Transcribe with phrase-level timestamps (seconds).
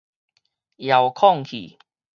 [0.77, 1.77] 遙控器